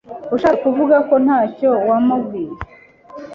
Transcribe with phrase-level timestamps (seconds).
[0.35, 2.55] Ushatse kuvuga ko ntacyo wamubwiye?